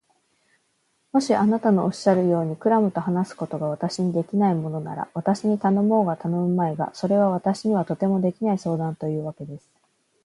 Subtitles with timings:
[1.11, 9.69] もしあなたのおっしゃるように、クラムと話すことが私にはできないものなら、私に頼もうが頼むまいが、それは私にはとてもできない相談というわけです。